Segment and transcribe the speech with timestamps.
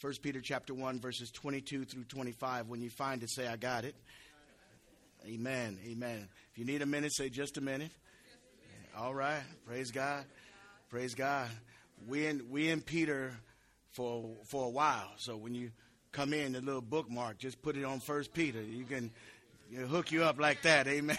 [0.00, 2.68] 1 Peter chapter 1, verses 22 through 25.
[2.68, 3.94] When you find it, say, I got it.
[5.26, 5.78] Amen.
[5.86, 6.26] Amen.
[6.52, 7.90] If you need a minute, say just a minute.
[8.96, 9.42] All right.
[9.66, 10.24] Praise God.
[10.88, 11.48] Praise God.
[12.08, 13.34] We in we in Peter
[13.92, 15.10] for for a while.
[15.18, 15.70] So when you
[16.12, 18.62] come in, the little bookmark, just put it on First Peter.
[18.62, 19.10] You can
[19.86, 20.88] hook you up like that.
[20.88, 21.18] Amen.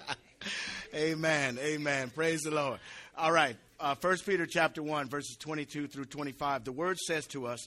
[0.94, 1.58] Amen.
[1.58, 2.10] Amen.
[2.10, 2.80] Praise the Lord.
[3.16, 3.56] All right.
[3.80, 6.64] Uh, First Peter chapter one, verses twenty-two through twenty-five.
[6.64, 7.66] The word says to us,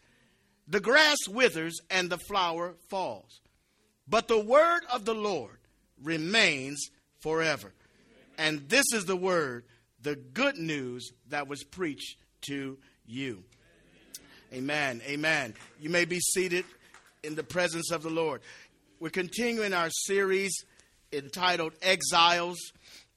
[0.67, 3.41] The grass withers and the flower falls.
[4.07, 5.57] But the word of the Lord
[6.01, 7.73] remains forever.
[8.37, 9.65] And this is the word,
[10.01, 13.43] the good news that was preached to you.
[14.53, 15.01] Amen.
[15.05, 15.53] Amen.
[15.79, 16.65] You may be seated
[17.23, 18.41] in the presence of the Lord.
[18.99, 20.53] We're continuing our series
[21.13, 22.59] entitled Exiles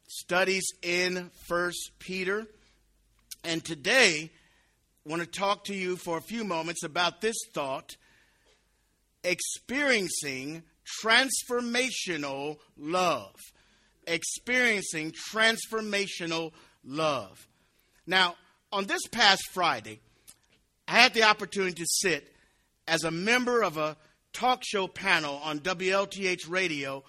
[0.07, 2.47] Studies in First Peter.
[3.43, 4.31] And today,
[5.07, 7.97] want to talk to you for a few moments about this thought
[9.23, 10.63] experiencing
[11.03, 13.35] transformational love.
[14.07, 16.53] Experiencing transformational
[16.85, 17.47] love.
[18.07, 18.37] Now,
[18.73, 20.01] on this past Friday,
[20.89, 22.35] I had the opportunity to sit
[22.87, 23.97] as a member of a
[24.33, 27.03] talk show panel on WLTH radio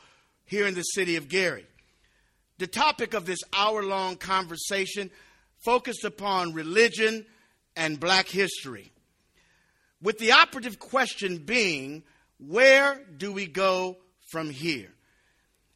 [0.45, 1.65] here in the city of Gary.
[2.57, 5.11] The topic of this hour long conversation
[5.65, 7.25] focused upon religion
[7.75, 8.91] and black history,
[10.01, 12.03] with the operative question being
[12.37, 13.97] where do we go
[14.31, 14.91] from here?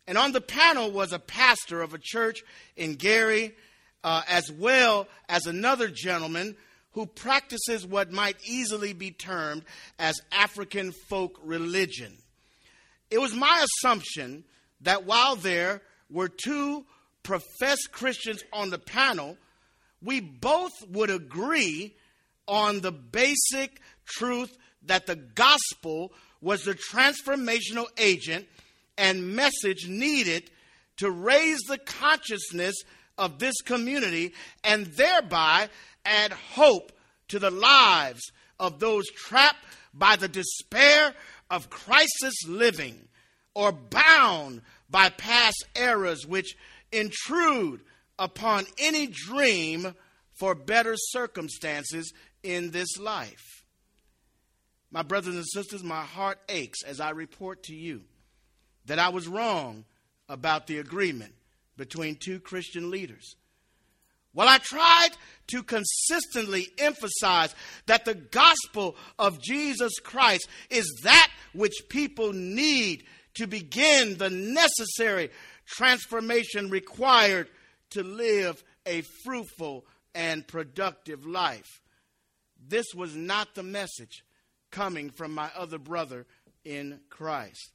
[0.07, 2.43] And on the panel was a pastor of a church
[2.75, 3.55] in Gary,
[4.03, 6.55] uh, as well as another gentleman
[6.93, 9.63] who practices what might easily be termed
[9.99, 12.17] as African folk religion.
[13.11, 14.43] It was my assumption
[14.81, 16.85] that while there were two
[17.23, 19.37] professed Christians on the panel,
[20.01, 21.95] we both would agree
[22.47, 26.11] on the basic truth that the gospel
[26.41, 28.47] was the transformational agent
[28.97, 30.49] and message needed
[30.97, 32.75] to raise the consciousness
[33.17, 34.33] of this community
[34.63, 35.69] and thereby
[36.05, 36.91] add hope
[37.27, 38.21] to the lives
[38.59, 41.13] of those trapped by the despair
[41.49, 43.07] of crisis living
[43.53, 46.55] or bound by past errors which
[46.91, 47.81] intrude
[48.19, 49.95] upon any dream
[50.39, 52.13] for better circumstances
[52.43, 53.63] in this life.
[54.91, 58.01] My brothers and sisters, my heart aches as I report to you
[58.85, 59.85] that I was wrong
[60.27, 61.33] about the agreement
[61.77, 63.35] between two Christian leaders.
[64.33, 65.09] While I tried
[65.47, 67.53] to consistently emphasize
[67.87, 73.03] that the gospel of Jesus Christ is that which people need
[73.35, 75.31] to begin the necessary
[75.65, 77.49] transformation required
[77.91, 81.81] to live a fruitful and productive life.
[82.67, 84.23] This was not the message
[84.71, 86.25] coming from my other brother
[86.65, 87.71] in Christ.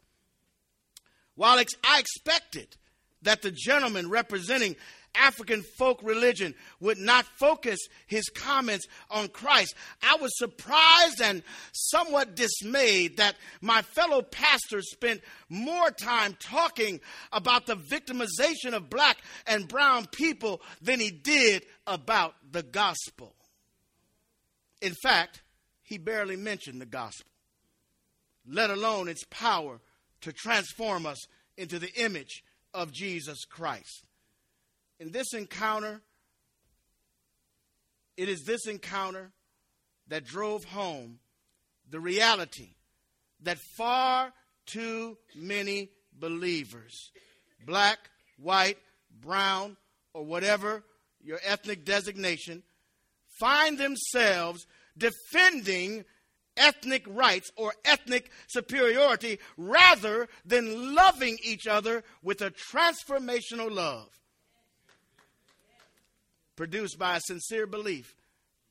[1.34, 2.76] While I expected
[3.22, 4.76] that the gentleman representing
[5.14, 11.42] African folk religion would not focus his comments on Christ, I was surprised and
[11.72, 17.00] somewhat dismayed that my fellow pastor spent more time talking
[17.32, 23.34] about the victimization of black and brown people than he did about the gospel.
[24.80, 25.42] In fact,
[25.82, 27.30] he barely mentioned the gospel,
[28.46, 29.80] let alone its power
[30.22, 31.26] to transform us
[31.56, 32.42] into the image
[32.72, 34.04] of Jesus Christ.
[35.00, 36.00] In this encounter,
[38.16, 39.32] it is this encounter
[40.08, 41.18] that drove home
[41.90, 42.74] the reality
[43.42, 44.32] that far
[44.66, 47.10] too many believers,
[47.66, 47.98] black,
[48.38, 48.78] white,
[49.20, 49.76] brown,
[50.12, 50.84] or whatever
[51.20, 52.62] your ethnic designation,
[53.38, 54.66] find themselves
[54.96, 56.04] defending
[56.56, 64.08] ethnic rights or ethnic superiority rather than loving each other with a transformational love
[66.56, 68.14] produced by a sincere belief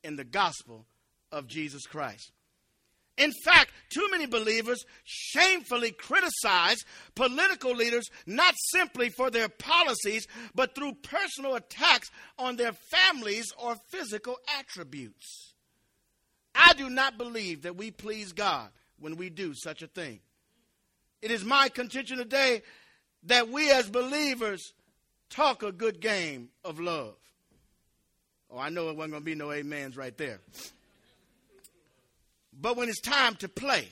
[0.03, 0.85] in the gospel
[1.31, 2.31] of Jesus Christ.
[3.17, 6.79] In fact, too many believers shamefully criticize
[7.13, 12.09] political leaders not simply for their policies, but through personal attacks
[12.39, 15.53] on their families or physical attributes.
[16.55, 18.69] I do not believe that we please God
[18.99, 20.19] when we do such a thing.
[21.21, 22.63] It is my contention today
[23.23, 24.73] that we as believers
[25.29, 27.15] talk a good game of love.
[28.53, 30.39] Oh, I know it wasn't going to be no amens right there.
[32.59, 33.87] But when it's time to play,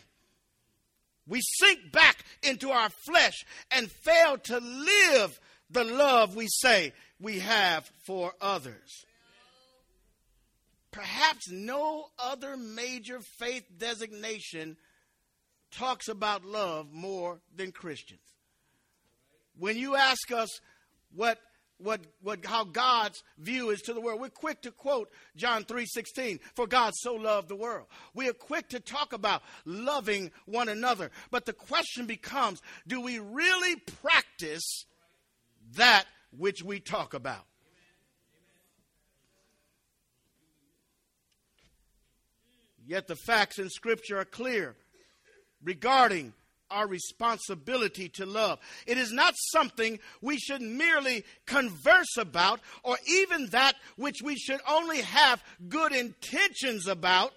[1.27, 5.39] we sink back into our flesh and fail to live
[5.71, 9.05] the love we say we have for others.
[10.91, 14.75] Perhaps no other major faith designation
[15.71, 18.19] talks about love more than Christians.
[19.57, 20.49] When you ask us
[21.15, 21.39] what
[21.83, 24.21] what, what how God's view is to the world.
[24.21, 27.87] We're quick to quote John 3:16, for God so loved the world.
[28.13, 31.11] We are quick to talk about loving one another.
[31.29, 34.85] But the question becomes, do we really practice
[35.75, 36.05] that
[36.37, 37.45] which we talk about?
[42.85, 44.75] Yet the facts in Scripture are clear
[45.63, 46.33] regarding
[46.71, 48.59] our responsibility to love.
[48.87, 54.61] It is not something we should merely converse about or even that which we should
[54.67, 57.33] only have good intentions about.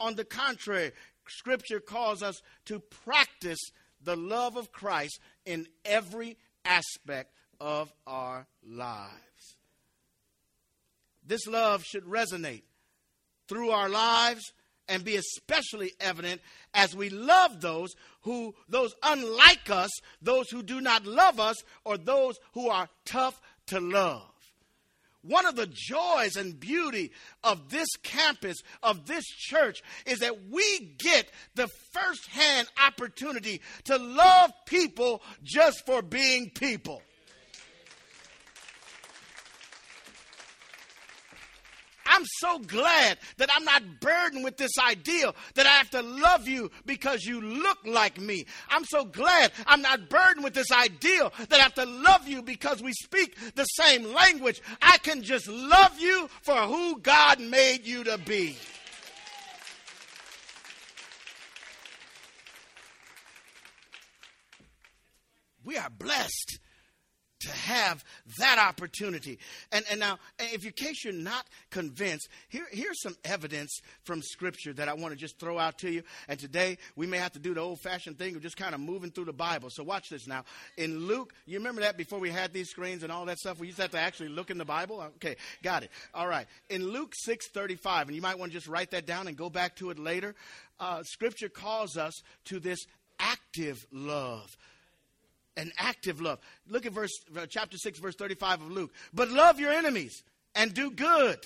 [0.00, 0.92] On the contrary,
[1.28, 3.60] Scripture calls us to practice
[4.02, 9.56] the love of Christ in every aspect of our lives.
[11.26, 12.62] This love should resonate
[13.48, 14.52] through our lives
[14.88, 16.40] and be especially evident
[16.74, 19.90] as we love those who those unlike us,
[20.22, 24.22] those who do not love us or those who are tough to love.
[25.22, 27.10] One of the joys and beauty
[27.42, 34.52] of this campus, of this church, is that we get the firsthand opportunity to love
[34.64, 37.02] people just for being people.
[42.18, 46.48] I'm so glad that I'm not burdened with this idea that I have to love
[46.48, 48.44] you because you look like me.
[48.68, 52.42] I'm so glad I'm not burdened with this idea that I have to love you
[52.42, 54.60] because we speak the same language.
[54.82, 58.56] I can just love you for who God made you to be.
[65.64, 66.58] We are blessed
[67.40, 68.04] to have
[68.38, 69.38] that opportunity.
[69.72, 74.72] And, and now, if in case you're not convinced, here, here's some evidence from Scripture
[74.74, 76.02] that I want to just throw out to you.
[76.28, 78.80] And today, we may have to do the old fashioned thing of just kind of
[78.80, 79.68] moving through the Bible.
[79.70, 80.44] So watch this now.
[80.76, 83.58] In Luke, you remember that before we had these screens and all that stuff?
[83.60, 85.00] We used to have to actually look in the Bible?
[85.16, 85.90] Okay, got it.
[86.14, 86.46] All right.
[86.68, 89.48] In Luke 6 35, and you might want to just write that down and go
[89.48, 90.34] back to it later,
[90.80, 92.14] uh, Scripture calls us
[92.46, 92.80] to this
[93.18, 94.56] active love
[95.58, 96.38] an active love.
[96.68, 98.92] Look at verse uh, chapter 6 verse 35 of Luke.
[99.12, 100.22] But love your enemies
[100.54, 101.40] and do good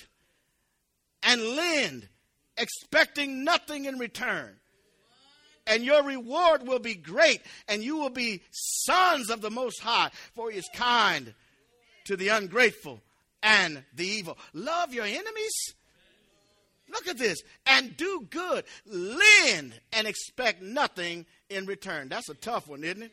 [1.23, 2.09] and lend
[2.57, 4.57] expecting nothing in return.
[5.67, 10.11] And your reward will be great and you will be sons of the most high
[10.35, 11.35] for he is kind
[12.05, 13.01] to the ungrateful
[13.43, 14.37] and the evil.
[14.53, 15.75] Love your enemies.
[16.91, 17.43] Look at this.
[17.65, 18.65] And do good.
[18.85, 22.09] Lend and expect nothing in return.
[22.09, 23.13] That's a tough one, isn't it?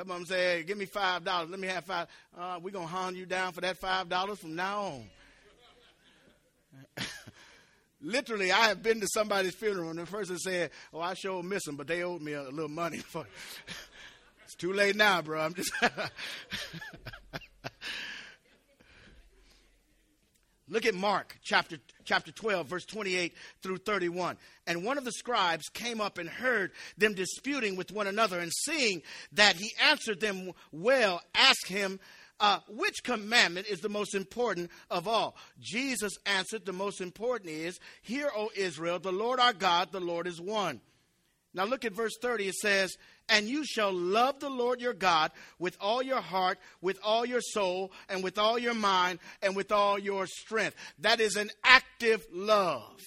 [0.00, 1.50] Some of them say, hey, give me $5.
[1.50, 2.08] Let me have five.
[2.34, 5.04] Uh, we're going to hound you down for that $5 from now on.
[8.00, 11.66] Literally, I have been to somebody's funeral and the person said, oh, I sure miss
[11.66, 12.96] them, but they owed me a, a little money.
[12.96, 13.26] For
[14.46, 15.38] it's too late now, bro.
[15.38, 15.70] I'm just.
[20.70, 24.36] Look at Mark chapter, chapter 12, verse 28 through 31.
[24.68, 28.52] And one of the scribes came up and heard them disputing with one another, and
[28.52, 31.98] seeing that he answered them well, asked him,
[32.38, 35.36] uh, Which commandment is the most important of all?
[35.58, 40.28] Jesus answered, The most important is, Hear, O Israel, the Lord our God, the Lord
[40.28, 40.80] is one.
[41.52, 42.46] Now look at verse 30.
[42.46, 42.96] It says,
[43.30, 47.40] And you shall love the Lord your God with all your heart, with all your
[47.40, 50.76] soul, and with all your mind, and with all your strength.
[50.98, 53.00] That is an active love.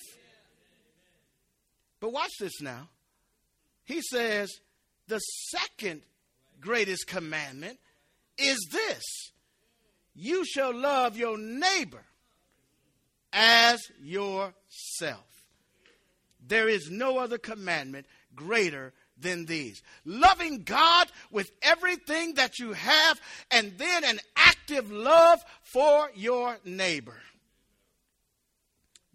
[1.99, 2.89] But watch this now.
[3.83, 4.49] He says,
[5.07, 6.01] The second
[6.59, 7.77] greatest commandment
[8.37, 9.03] is this
[10.15, 12.03] you shall love your neighbor
[13.31, 15.25] as yourself.
[16.45, 19.81] There is no other commandment greater than these.
[20.05, 23.19] Loving God with everything that you have,
[23.51, 27.17] and then an active love for your neighbor.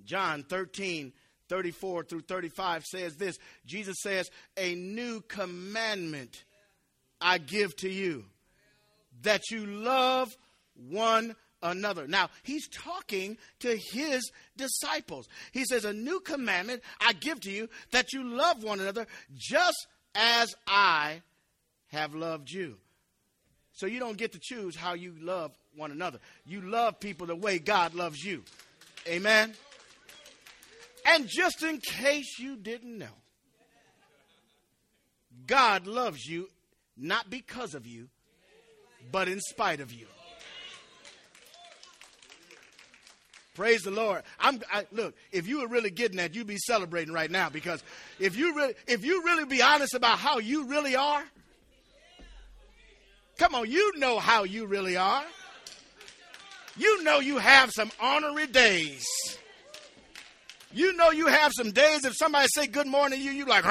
[0.05, 1.13] John 13,
[1.49, 6.45] 34 through 35 says this Jesus says, A new commandment
[7.21, 8.25] I give to you,
[9.23, 10.37] that you love
[10.75, 12.07] one another.
[12.07, 15.29] Now, he's talking to his disciples.
[15.53, 19.87] He says, A new commandment I give to you that you love one another just
[20.15, 21.23] as I
[21.89, 22.77] have loved you.
[23.73, 26.19] So you don't get to choose how you love one another.
[26.47, 28.43] You love people the way God loves you.
[29.07, 29.55] Amen.
[31.07, 33.07] And just in case you didn't know,
[35.47, 36.49] God loves you
[36.97, 38.09] not because of you,
[39.13, 40.07] but in spite of you.
[43.59, 44.23] Praise the Lord.
[44.39, 45.17] I'm I, look.
[45.33, 47.83] If you were really getting that, you'd be celebrating right now because
[48.21, 51.25] if you really, if you really be honest about how you really are,
[53.37, 55.25] come on, you know how you really are.
[56.77, 59.05] You know you have some honorary days.
[60.73, 62.05] You know you have some days.
[62.05, 63.65] If somebody say good morning to you, you like,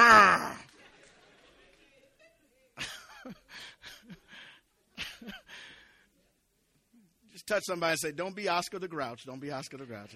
[7.48, 9.24] touch somebody and say, Don't be Oscar the Grouch.
[9.25, 10.12] Don't be Oscar the Grouch.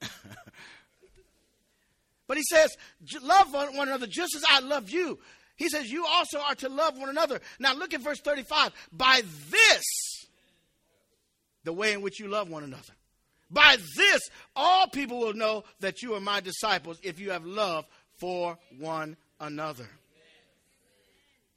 [2.28, 2.76] but he says,
[3.22, 5.18] Love one another just as I love you.
[5.56, 7.40] He says, You also are to love one another.
[7.58, 8.72] Now look at verse 35.
[8.92, 9.84] By this,
[11.64, 12.92] the way in which you love one another.
[13.50, 14.20] By this,
[14.54, 19.16] all people will know that you are my disciples if you have love for one
[19.40, 19.88] another.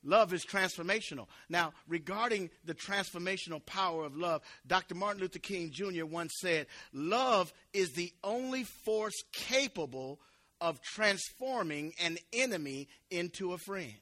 [0.04, 1.28] Love is transformational.
[1.50, 4.96] Now, regarding the transformational power of love, Dr.
[4.96, 6.06] Martin Luther King Jr.
[6.06, 10.20] once said, Love is the only force capable
[10.62, 13.94] of transforming an enemy into a friend.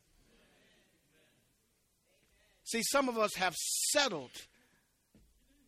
[2.64, 3.56] See, some of us have
[3.92, 4.32] settled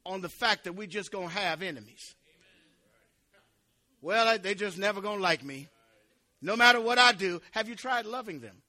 [0.06, 2.16] on the fact that we're just going to have enemies.
[4.02, 5.68] Well, they're just never going to like me.
[6.42, 8.62] No matter what I do, have you tried loving them?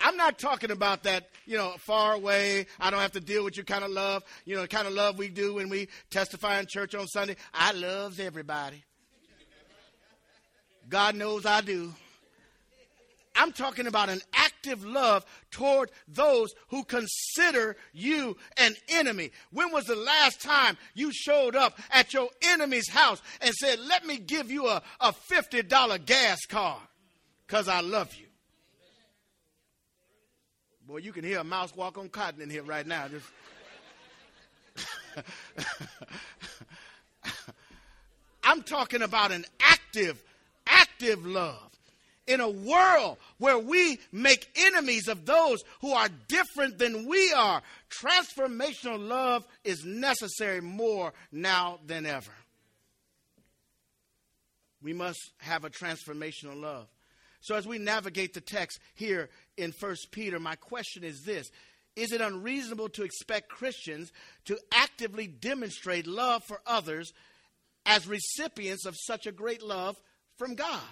[0.00, 2.66] I'm not talking about that, you know, far away.
[2.78, 4.94] I don't have to deal with your kind of love, you know, the kind of
[4.94, 7.36] love we do when we testify in church on Sunday.
[7.52, 8.82] I loves everybody.
[10.88, 11.94] God knows I do.
[13.36, 19.30] I'm talking about an active love toward those who consider you an enemy.
[19.52, 24.04] When was the last time you showed up at your enemy's house and said, Let
[24.04, 26.82] me give you a, a $50 gas card
[27.46, 28.26] because I love you?
[30.90, 33.06] Boy, you can hear a mouse walk on cotton in here right now.
[33.06, 33.26] Just
[38.42, 40.20] I'm talking about an active,
[40.66, 41.70] active love.
[42.26, 47.62] In a world where we make enemies of those who are different than we are,
[47.88, 52.32] transformational love is necessary more now than ever.
[54.82, 56.88] We must have a transformational love.
[57.40, 61.50] So, as we navigate the text here in First Peter, my question is this
[61.96, 64.12] Is it unreasonable to expect Christians
[64.46, 67.12] to actively demonstrate love for others
[67.86, 69.96] as recipients of such a great love
[70.36, 70.82] from God?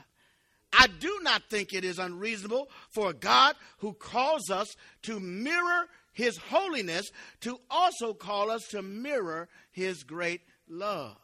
[0.73, 4.69] I do not think it is unreasonable for a God who calls us
[5.02, 11.17] to mirror his holiness to also call us to mirror his great love.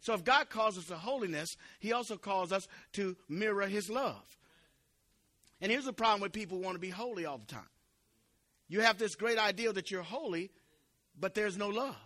[0.00, 4.24] So if God calls us to holiness, he also calls us to mirror his love.
[5.60, 7.68] And here's the problem with people who want to be holy all the time.
[8.68, 10.50] You have this great idea that you're holy,
[11.18, 11.96] but there's no love.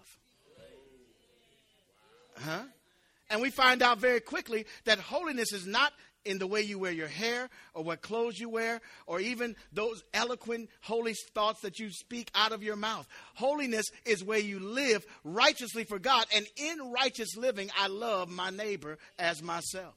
[2.38, 2.62] Huh?
[3.28, 5.92] And we find out very quickly that holiness is not
[6.24, 10.02] in the way you wear your hair or what clothes you wear or even those
[10.14, 13.06] eloquent holy thoughts that you speak out of your mouth.
[13.34, 16.26] Holiness is where you live righteously for God.
[16.34, 19.94] And in righteous living, I love my neighbor as myself.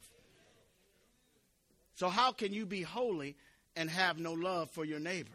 [1.96, 3.38] So, how can you be holy
[3.76, 5.32] and have no love for your neighbor?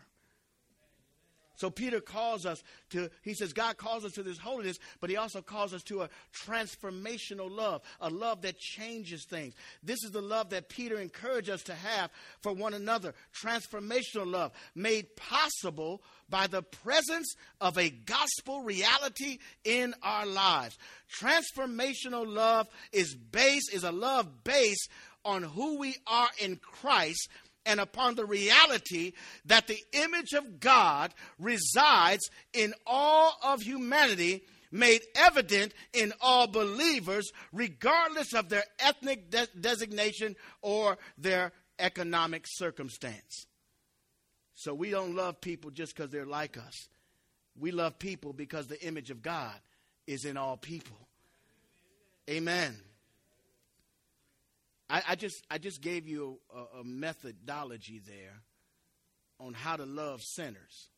[1.61, 5.19] So Peter calls us to, he says, God calls us to this holiness, but he
[5.19, 6.09] also calls us to a
[6.47, 9.53] transformational love, a love that changes things.
[9.83, 13.13] This is the love that Peter encouraged us to have for one another.
[13.45, 16.01] Transformational love made possible
[16.31, 20.79] by the presence of a gospel reality in our lives.
[21.21, 24.89] Transformational love is based, is a love based
[25.27, 27.29] on who we are in Christ
[27.67, 29.13] and upon the reality
[29.45, 37.31] that the image of God resides in all of humanity, made evident in all believers,
[37.53, 43.47] regardless of their ethnic de- designation or their economic circumstance.
[44.55, 46.89] So we don't love people just because they're like us.
[47.59, 49.55] We love people because the image of God
[50.07, 50.97] is in all people.
[52.29, 52.77] Amen.
[54.91, 58.43] I, I just I just gave you a, a methodology there
[59.39, 60.89] on how to love sinners.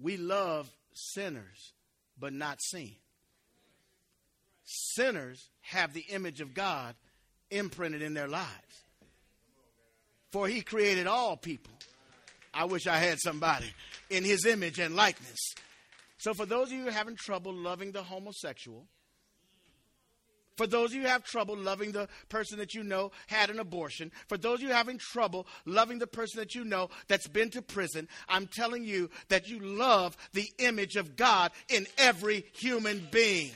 [0.00, 1.72] We love sinners,
[2.18, 2.92] but not sin.
[4.64, 6.94] Sinners have the image of God
[7.50, 8.84] imprinted in their lives.
[10.30, 11.72] For he created all people.
[12.52, 13.72] I wish I had somebody
[14.10, 15.54] in his image and likeness.
[16.18, 18.86] So, for those of you having trouble loving the homosexual,
[20.58, 23.60] for those of you who have trouble loving the person that you know had an
[23.60, 27.48] abortion, for those of you having trouble loving the person that you know that's been
[27.50, 33.06] to prison, I'm telling you that you love the image of God in every human
[33.12, 33.52] being.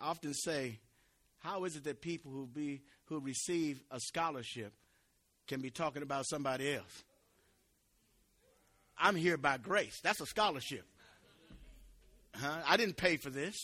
[0.00, 0.80] I often say,
[1.38, 4.72] how is it that people who be who receive a scholarship
[5.46, 7.04] can be talking about somebody else?
[9.00, 10.00] I'm here by grace.
[10.02, 10.84] That's a scholarship.
[12.34, 12.58] Huh?
[12.66, 13.56] I didn't pay for this.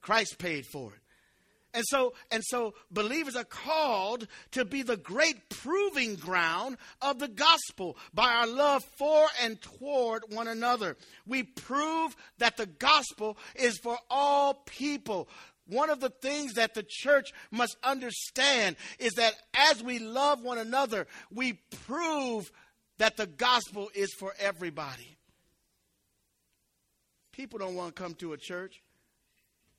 [0.00, 1.00] Christ paid for it.
[1.74, 7.26] And so, and so believers are called to be the great proving ground of the
[7.26, 10.96] gospel by our love for and toward one another.
[11.26, 15.28] We prove that the gospel is for all people.
[15.66, 20.58] One of the things that the church must understand is that as we love one
[20.58, 21.54] another, we
[21.86, 22.52] prove
[22.98, 25.16] that the gospel is for everybody.
[27.32, 28.82] People don't want to come to a church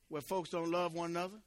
[0.09, 1.37] where folks don't love one another.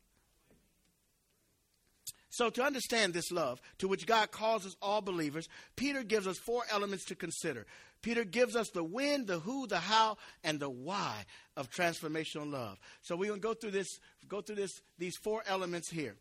[2.30, 6.38] So, to understand this love, to which God calls us all believers, Peter gives us
[6.38, 7.66] four elements to consider.
[8.02, 11.24] Peter gives us the when, the who, the how, and the why
[11.56, 12.78] of transformational love.
[13.02, 13.88] So we're going to go through this,
[14.28, 16.14] go through this, these four elements here.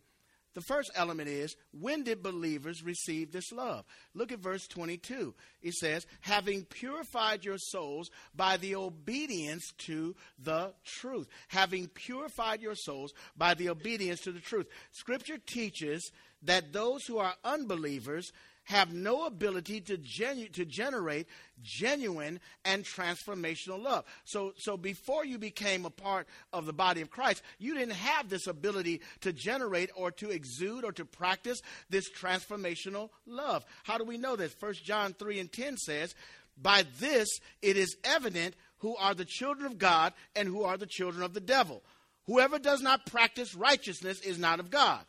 [0.58, 3.84] The first element is when did believers receive this love?
[4.12, 5.32] Look at verse 22.
[5.62, 11.28] It says, having purified your souls by the obedience to the truth.
[11.46, 14.66] Having purified your souls by the obedience to the truth.
[14.90, 16.10] Scripture teaches
[16.42, 18.32] that those who are unbelievers
[18.68, 21.26] have no ability to, genu- to generate
[21.62, 24.04] genuine and transformational love.
[24.24, 28.28] So, so before you became a part of the body of Christ, you didn't have
[28.28, 33.64] this ability to generate or to exude or to practice this transformational love.
[33.84, 34.54] How do we know this?
[34.60, 36.14] 1 John 3 and 10 says,
[36.60, 37.26] By this
[37.62, 41.32] it is evident who are the children of God and who are the children of
[41.32, 41.82] the devil.
[42.26, 45.00] Whoever does not practice righteousness is not of God,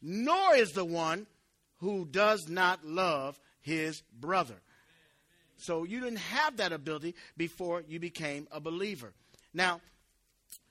[0.00, 1.26] nor is the one
[1.82, 4.54] who does not love his brother.
[5.56, 9.12] So you didn't have that ability before you became a believer.
[9.52, 9.80] Now,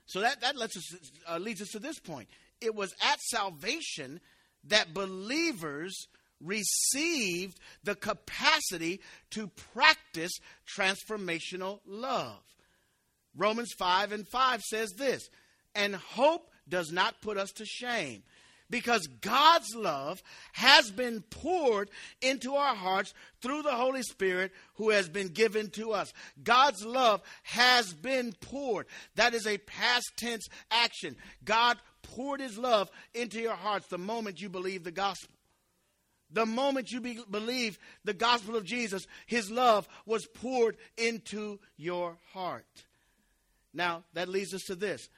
[0.06, 0.84] so that, that lets us,
[1.30, 2.30] uh, leads us to this point.
[2.62, 4.22] It was at salvation
[4.66, 6.08] that believers
[6.40, 10.32] received the capacity to practice
[10.78, 12.40] transformational love.
[13.36, 15.30] Romans 5 and 5 says this,
[15.76, 18.24] and hope does not put us to shame
[18.72, 25.10] because God's love has been poured into our hearts through the Holy Spirit who has
[25.10, 26.12] been given to us.
[26.44, 28.88] God's love has been poured.
[29.16, 31.18] That is a past tense action.
[31.46, 35.36] God poured his love into your hearts the moment you believe the gospel.
[36.34, 42.18] The moment you be, believe the gospel of Jesus, his love was poured into your
[42.32, 42.66] heart.
[43.74, 45.10] Now, that leads us to this.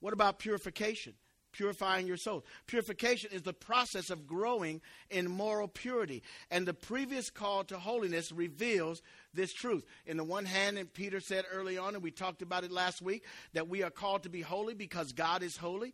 [0.00, 1.14] What about purification?
[1.60, 2.42] Purifying your soul.
[2.66, 6.22] Purification is the process of growing in moral purity.
[6.50, 9.02] And the previous call to holiness reveals
[9.34, 9.84] this truth.
[10.06, 13.02] In the one hand, and Peter said early on, and we talked about it last
[13.02, 15.92] week, that we are called to be holy because God is holy.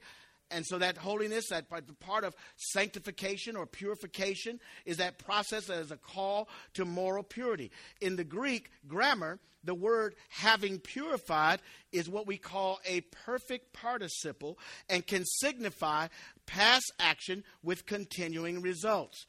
[0.50, 5.90] And so that holiness, that part of sanctification or purification, is that process that is
[5.90, 7.70] a call to moral purity.
[8.00, 11.60] In the Greek grammar, the word having purified
[11.92, 16.06] is what we call a perfect participle and can signify
[16.46, 19.26] past action with continuing results.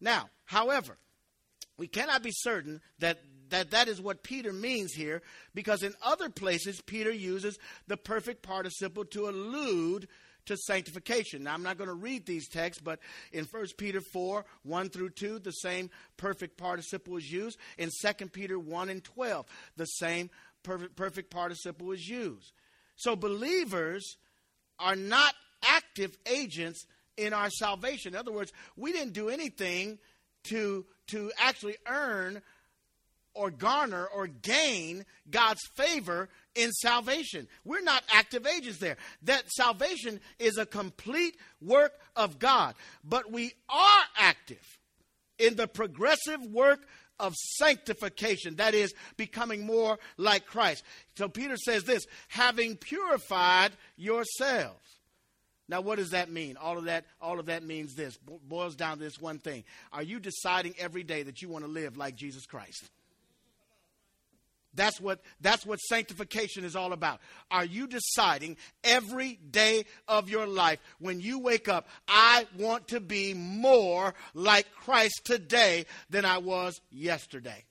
[0.00, 0.98] Now, however,
[1.76, 5.22] we cannot be certain that that that is what Peter means here
[5.54, 10.06] because in other places Peter uses the perfect participle to allude
[10.50, 11.44] to sanctification.
[11.44, 12.98] Now, I'm not going to read these texts, but
[13.32, 17.58] in 1 Peter 4 1 through 2, the same perfect participle is used.
[17.78, 20.28] In 2 Peter 1 and 12, the same
[20.62, 22.52] perfect, perfect participle is used.
[22.96, 24.16] So, believers
[24.78, 26.84] are not active agents
[27.16, 28.14] in our salvation.
[28.14, 29.98] In other words, we didn't do anything
[30.44, 32.42] to, to actually earn
[33.34, 37.48] or garner or gain God's favor in salvation.
[37.64, 38.96] We're not active agents there.
[39.22, 42.74] That salvation is a complete work of God.
[43.04, 44.78] But we are active
[45.38, 46.80] in the progressive work
[47.18, 50.82] of sanctification, that is, becoming more like Christ.
[51.16, 54.78] So Peter says this having purified yourselves.
[55.68, 56.56] Now, what does that mean?
[56.56, 58.16] All of that, all of that means this.
[58.16, 59.62] Boils down to this one thing.
[59.92, 62.90] Are you deciding every day that you want to live like Jesus Christ?
[64.74, 67.20] That's what, that's what sanctification is all about.
[67.50, 73.00] Are you deciding every day of your life when you wake up, I want to
[73.00, 77.64] be more like Christ today than I was yesterday?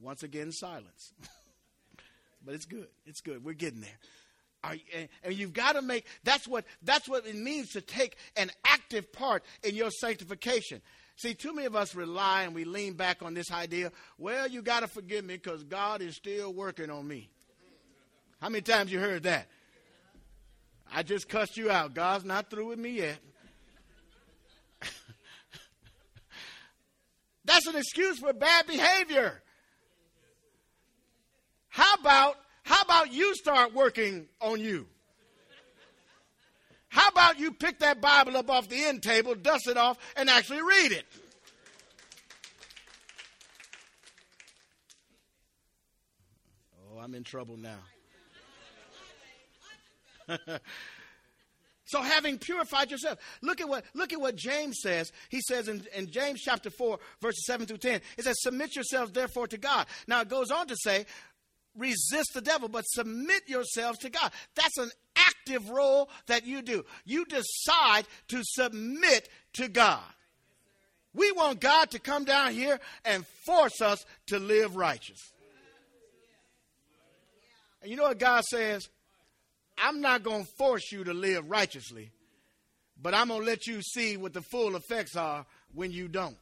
[0.00, 1.12] Once again, silence.
[2.44, 2.88] but it's good.
[3.06, 3.44] It's good.
[3.44, 3.98] We're getting there.
[4.62, 8.16] Are, and, and you've got to make that's what that's what it means to take
[8.36, 10.82] an active part in your sanctification.
[11.20, 13.92] See, too many of us rely and we lean back on this idea.
[14.16, 17.28] Well, you got to forgive me because God is still working on me.
[18.40, 19.46] How many times you heard that?
[20.90, 21.92] I just cussed you out.
[21.92, 23.18] God's not through with me yet.
[27.44, 29.42] That's an excuse for bad behavior.
[31.68, 34.86] How about how about you start working on you?
[36.90, 40.28] How about you pick that Bible up off the end table, dust it off, and
[40.28, 41.06] actually read it?
[46.92, 47.78] Oh, I'm in trouble now.
[51.84, 55.84] so having purified yourself look at what look at what james says he says in,
[55.96, 59.86] in james chapter 4 verses 7 through 10 it says submit yourselves therefore to god
[60.06, 61.04] now it goes on to say
[61.76, 64.32] resist the devil, but submit yourselves to God.
[64.54, 66.84] That's an active role that you do.
[67.04, 70.02] You decide to submit to God.
[71.12, 75.18] We want God to come down here and force us to live righteous.
[77.82, 78.88] And you know what God says?
[79.78, 82.10] I'm not going to force you to live righteously,
[83.00, 86.36] but I'm going to let you see what the full effects are when you don't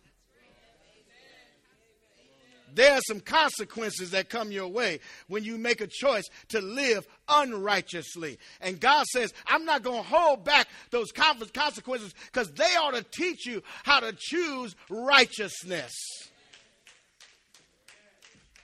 [2.74, 7.07] there are some consequences that come your way when you make a choice to live
[7.28, 8.38] unrighteously.
[8.61, 13.02] And God says, I'm not going to hold back those consequences because they ought to
[13.02, 15.92] teach you how to choose righteousness.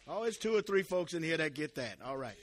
[0.06, 1.96] Oh, it's two or three folks in here that get that.
[2.04, 2.36] All right.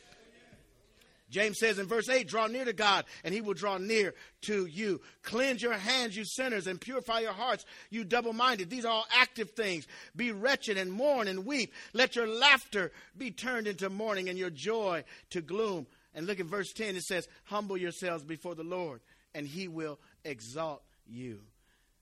[1.32, 4.66] James says in verse 8, draw near to God, and he will draw near to
[4.66, 5.02] you.
[5.24, 8.70] Cleanse your hands, you sinners, and purify your hearts, you double minded.
[8.70, 9.88] These are all active things.
[10.16, 11.74] Be wretched and mourn and weep.
[11.94, 15.88] Let your laughter be turned into mourning and your joy to gloom.
[16.14, 19.00] And look at verse 10, it says, Humble yourselves before the Lord,
[19.34, 21.40] and he will exalt you.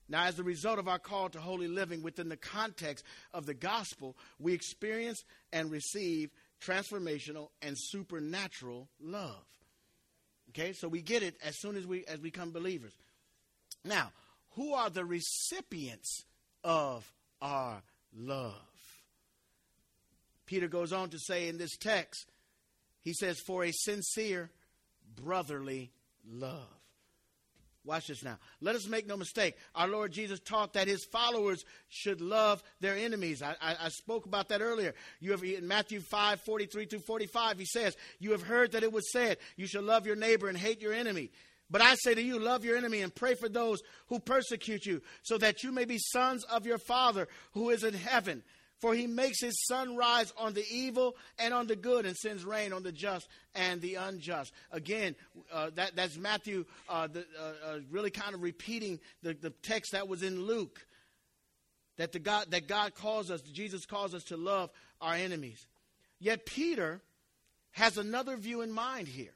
[0.08, 3.54] Now, as a result of our call to holy living within the context of the
[3.54, 6.30] gospel, we experience and receive
[6.64, 9.44] transformational, and supernatural love.
[10.50, 12.92] Okay, so we get it as soon as we as we become believers.
[13.84, 14.12] Now,
[14.56, 16.24] who are the recipients
[16.64, 17.82] of our
[18.14, 18.54] love?
[20.46, 22.32] Peter goes on to say in this text,
[23.02, 24.50] he says, for a sincere
[25.14, 25.92] brotherly
[26.28, 26.79] love.
[27.84, 28.38] Watch this now.
[28.60, 29.56] Let us make no mistake.
[29.74, 33.42] Our Lord Jesus taught that his followers should love their enemies.
[33.42, 34.94] I, I, I, spoke about that earlier.
[35.18, 38.92] You have in Matthew 5, 43 through 45, he says, You have heard that it
[38.92, 41.30] was said, You shall love your neighbor and hate your enemy.
[41.70, 45.00] But I say to you, love your enemy and pray for those who persecute you,
[45.22, 48.42] so that you may be sons of your Father who is in heaven.
[48.80, 52.44] For he makes his sun rise on the evil and on the good and sends
[52.44, 54.52] rain on the just and the unjust.
[54.72, 55.14] Again,
[55.52, 59.92] uh, that, that's Matthew uh, the, uh, uh really kind of repeating the, the text
[59.92, 60.86] that was in Luke.
[61.98, 64.70] That, the God, that God calls us, Jesus calls us to love
[65.02, 65.66] our enemies.
[66.18, 67.02] Yet Peter
[67.72, 69.34] has another view in mind here.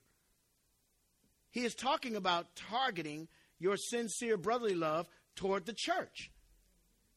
[1.50, 3.28] He is talking about targeting
[3.58, 6.30] your sincere brotherly love toward the church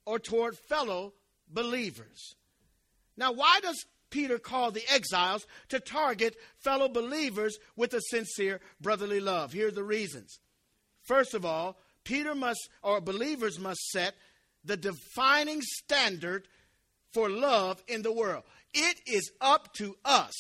[0.06, 1.14] or toward fellow
[1.52, 2.36] believers.
[3.16, 9.20] Now, why does Peter call the exiles to target fellow believers with a sincere brotherly
[9.20, 9.54] love?
[9.54, 10.40] Here are the reasons.
[11.04, 14.16] First of all, Peter must, or believers must set
[14.64, 16.48] the defining standard
[17.14, 18.44] for love in the world.
[18.74, 20.34] It is up to us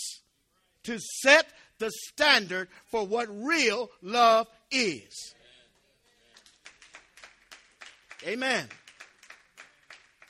[0.83, 1.47] to set
[1.79, 5.33] the standard for what real love is.
[8.25, 8.67] Amen.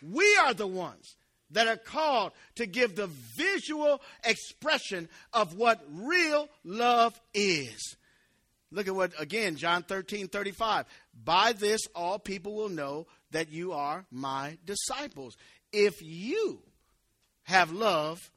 [0.02, 1.16] We are the ones
[1.52, 7.96] that are called to give the visual expression of what real love is.
[8.72, 10.86] Look at what, again, John 13 35.
[11.24, 15.38] By this, all people will know that you are my disciples.
[15.72, 16.60] If you
[17.44, 18.30] have love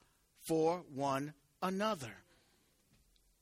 [0.47, 2.13] for one another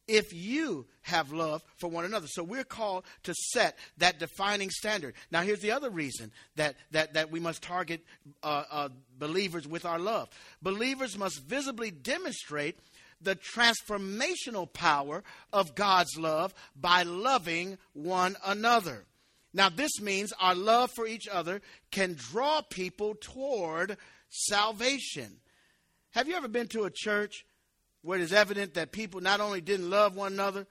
[0.08, 2.26] if you have love for one another.
[2.26, 5.14] So we're called to set that defining standard.
[5.30, 8.00] Now, here's the other reason that, that, that we must target
[8.42, 10.28] uh, uh, believers with our love.
[10.62, 12.78] Believers must visibly demonstrate
[13.20, 19.04] the transformational power of God's love by loving one another.
[19.52, 23.96] Now, this means our love for each other can draw people toward
[24.28, 25.40] salvation.
[26.10, 27.44] Have you ever been to a church
[28.02, 30.66] where it is evident that people not only didn't love one another,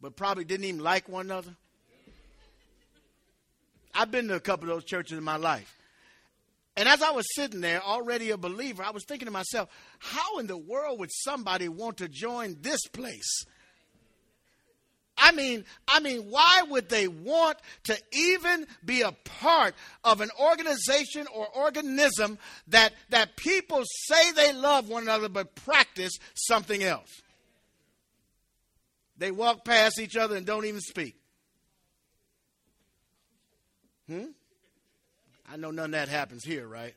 [0.00, 1.54] but probably didn't even like one another?
[3.94, 5.76] I've been to a couple of those churches in my life.
[6.76, 10.38] And as I was sitting there, already a believer, I was thinking to myself, how
[10.38, 13.44] in the world would somebody want to join this place?
[15.20, 20.30] I mean, I mean, why would they want to even be a part of an
[20.40, 27.20] organization or organism that that people say they love one another but practice something else?
[29.18, 31.14] They walk past each other and don't even speak.
[34.08, 34.28] Hmm?
[35.52, 36.94] I know none of that happens here, right?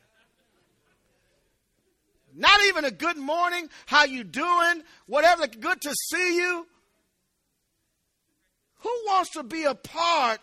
[2.35, 6.65] Not even a good morning, how you doing, whatever, good to see you.
[8.83, 10.39] Who wants to be a part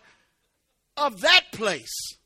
[0.97, 2.17] of that place?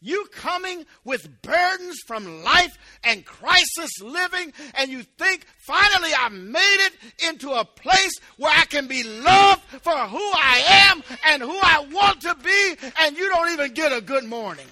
[0.00, 6.86] You coming with burdens from life and crisis living, and you think, finally, I made
[6.86, 6.92] it
[7.28, 11.86] into a place where I can be loved for who I am and who I
[11.90, 14.66] want to be, and you don't even get a good morning.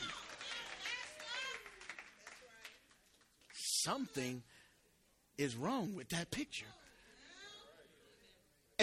[3.55, 4.43] Something
[5.39, 6.67] is wrong with that picture.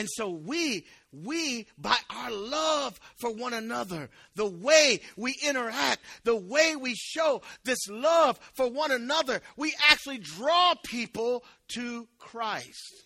[0.02, 6.36] And so we, we, by our love for one another, the way we interact, the
[6.36, 11.44] way we show this love for one another, we actually draw people
[11.76, 13.06] to Christ.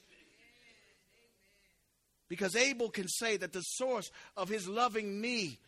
[2.29, 5.59] Because Abel can say that the source of his loving me,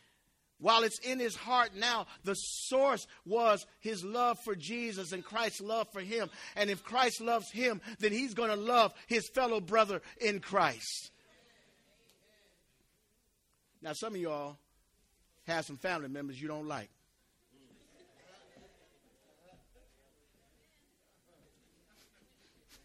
[0.60, 5.60] while it's in his heart now, the source was his love for Jesus and Christ's
[5.60, 6.30] love for him.
[6.56, 11.12] And if Christ loves him, then he's going to love his fellow brother in Christ.
[13.82, 14.58] Now, some of y'all
[15.46, 16.90] have some family members you don't like.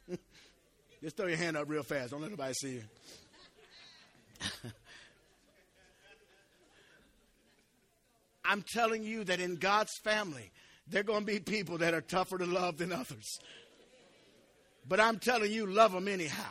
[1.03, 2.11] Just throw your hand up real fast.
[2.11, 2.83] Don't let nobody see you.
[8.45, 10.51] I'm telling you that in God's family,
[10.87, 13.39] there are going to be people that are tougher to love than others.
[14.87, 16.51] But I'm telling you, love them anyhow.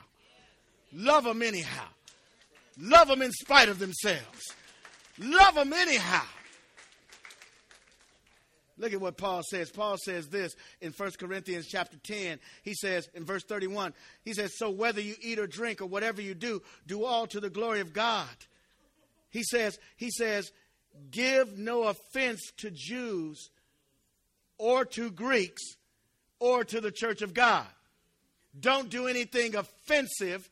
[0.94, 1.88] Love them anyhow.
[2.80, 4.42] Love them in spite of themselves.
[5.20, 6.24] Love them anyhow.
[8.78, 9.70] Look at what Paul says.
[9.70, 12.40] Paul says this in 1 Corinthians chapter 10.
[12.64, 16.22] He says in verse 31, he says, So whether you eat or drink or whatever
[16.22, 18.28] you do, do all to the glory of God.
[19.30, 20.52] He says, he says,
[21.12, 23.50] give no offense to Jews
[24.58, 25.62] or to Greeks
[26.40, 27.68] or to the church of God.
[28.60, 30.50] Don't do anything offensive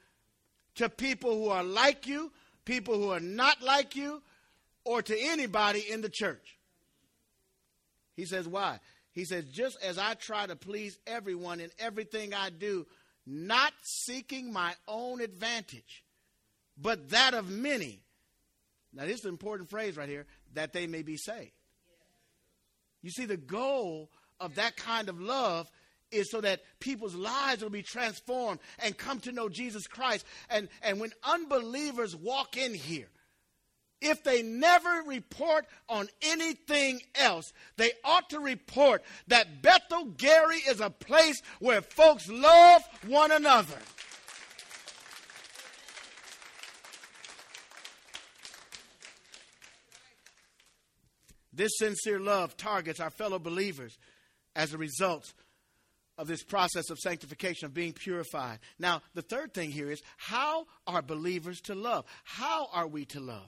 [0.80, 2.32] to people who are like you,
[2.64, 4.22] people who are not like you,
[4.86, 6.58] or to anybody in the church.
[8.16, 8.80] He says, Why?
[9.12, 12.88] He says, Just as I try to please everyone in everything I do,
[13.28, 16.06] not seeking my own advantage,
[16.82, 18.02] but that of many.
[18.94, 21.52] Now, this is an important phrase right here that they may be saved.
[23.02, 25.70] You see, the goal of that kind of love
[26.12, 30.26] is so that people's lives will be transformed and come to know Jesus Christ.
[30.50, 33.08] And, and when unbelievers walk in here,
[34.02, 40.80] if they never report on anything else, they ought to report that Bethel Gary is
[40.80, 43.78] a place where folks love one another.
[51.52, 53.98] This sincere love targets our fellow believers
[54.56, 55.34] as a result
[56.20, 58.60] of this process of sanctification, of being purified.
[58.78, 62.06] Now, the third thing here is how are believers to love?
[62.26, 63.48] How are we to love?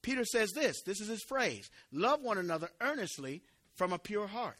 [0.00, 3.42] Peter says this this is his phrase love one another earnestly
[3.74, 4.56] from a pure heart.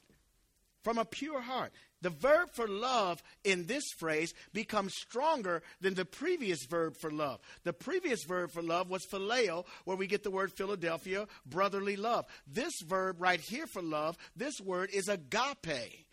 [0.83, 1.72] From a pure heart.
[2.03, 7.40] The verb for love in this phrase becomes stronger than the previous verb for love.
[7.62, 12.27] The previous verb for love was phileo, where we get the word Philadelphia, brotherly love.
[12.46, 16.04] This verb right here for love, this word is agape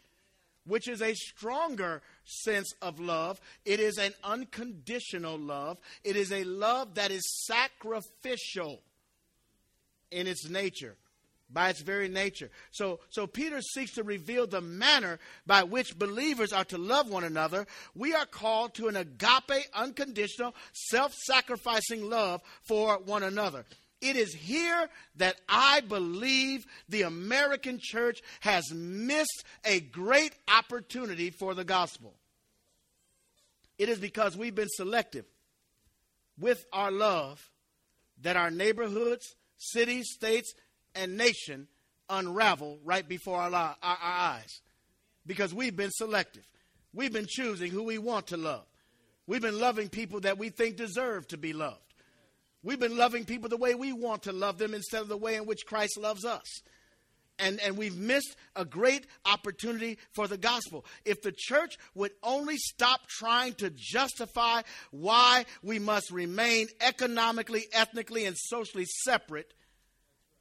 [0.72, 3.42] which is a stronger sense of love.
[3.66, 5.78] It is an unconditional love.
[6.06, 8.82] It is a love that is sacrificial
[10.12, 10.96] in its nature,
[11.50, 12.50] by its very nature.
[12.72, 17.26] So, so Peter seeks to reveal the manner by which believers are to love one
[17.26, 17.68] another.
[17.94, 23.66] We are called to an agape, unconditional, self sacrificing love for one another.
[24.02, 31.54] It is here that I believe the American church has missed a great opportunity for
[31.54, 32.16] the gospel.
[33.78, 35.26] It is because we've been selective
[36.40, 37.52] with our love
[38.22, 40.54] that our neighborhoods, cities, states,
[40.96, 41.68] and nation
[42.10, 44.62] unravel right before our, our, our eyes.
[45.26, 46.46] Because we've been selective.
[46.94, 48.66] We've been choosing who we want to love.
[49.28, 51.91] We've been loving people that we think deserve to be loved.
[52.64, 55.36] We've been loving people the way we want to love them instead of the way
[55.36, 56.46] in which Christ loves us.
[57.40, 60.86] And, and we've missed a great opportunity for the gospel.
[61.06, 68.26] If the church would only stop trying to justify why we must remain economically, ethnically,
[68.26, 69.54] and socially separate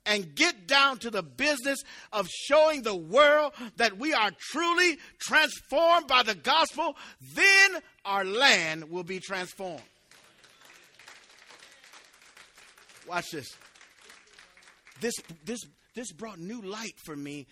[0.04, 6.06] and get down to the business of showing the world that we are truly transformed
[6.06, 6.96] by the gospel,
[7.34, 9.82] then our land will be transformed.
[13.10, 13.56] Watch this.
[15.00, 15.58] This, this,
[15.96, 17.48] this brought new light for me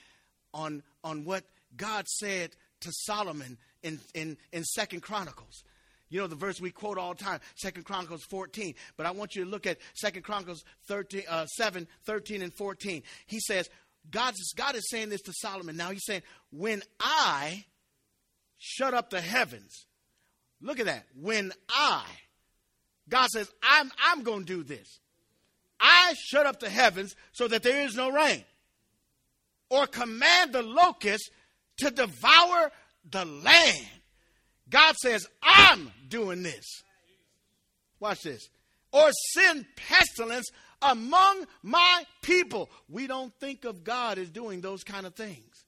[0.55, 1.43] on, on what
[1.77, 5.65] God said to Solomon in, in, in Second Chronicles.
[6.11, 8.73] You know the verse we quote all the time, Second Chronicles 14.
[8.97, 13.03] But I want you to look at Second Chronicles 13, uh, 7, 13, and 14.
[13.27, 13.69] He says,
[14.13, 15.77] God is, God is saying this to Solomon.
[15.77, 17.65] Now he's saying, when I
[18.59, 19.87] shut up the heavens,
[20.63, 21.07] look at that.
[21.21, 22.05] When I,
[23.09, 25.01] God says, I'm, I'm going to do this.
[25.81, 28.45] I shut up the heavens so that there is no rain,
[29.71, 31.31] or command the locust
[31.79, 32.71] to devour
[33.11, 33.87] the land.
[34.69, 36.65] God says, I'm doing this.
[38.01, 38.49] Watch this.
[38.93, 40.49] Or send pestilence
[40.83, 42.71] among my people.
[42.89, 45.65] We don't think of God as doing those kind of things.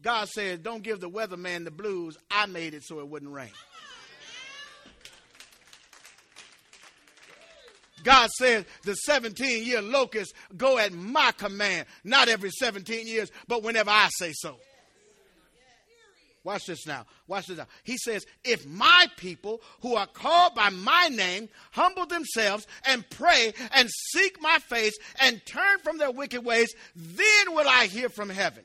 [0.00, 2.18] God says, Don't give the weatherman the blues.
[2.30, 3.50] I made it so it wouldn't rain.
[8.04, 13.62] God says the 17 year locusts go at my command, not every 17 years, but
[13.62, 14.56] whenever I say so.
[16.44, 17.06] Watch this now.
[17.26, 17.66] Watch this now.
[17.84, 23.54] He says, If my people who are called by my name humble themselves and pray
[23.74, 28.28] and seek my face and turn from their wicked ways, then will I hear from
[28.28, 28.64] heaven.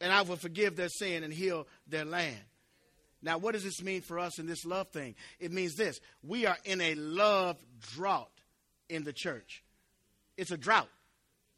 [0.00, 2.38] And I will forgive their sin and heal their land.
[3.22, 5.14] Now, what does this mean for us in this love thing?
[5.40, 7.56] It means this we are in a love
[7.94, 8.30] drought
[8.88, 9.62] in the church.
[10.36, 10.88] It's a drought,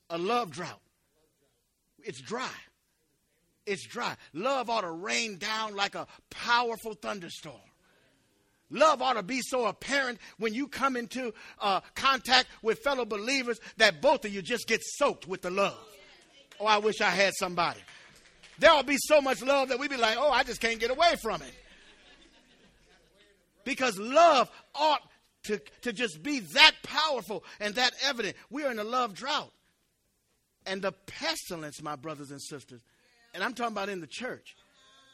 [0.08, 0.80] a love drought.
[2.04, 2.50] It's dry.
[3.66, 4.16] It's dry.
[4.32, 7.56] Love ought to rain down like a powerful thunderstorm.
[8.70, 13.58] Love ought to be so apparent when you come into uh, contact with fellow believers
[13.78, 15.78] that both of you just get soaked with the love.
[16.60, 17.80] Oh, I wish I had somebody.
[18.58, 20.90] There will be so much love that we'd be like, oh, I just can't get
[20.90, 21.54] away from it.
[23.64, 25.02] Because love ought
[25.44, 28.36] to, to just be that powerful and that evident.
[28.50, 29.52] We are in a love drought.
[30.66, 32.80] And the pestilence, my brothers and sisters,
[33.34, 34.56] and I'm talking about in the church,